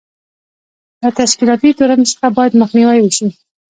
[1.01, 3.27] له تشکیلاتي تورم څخه باید مخنیوی وشي.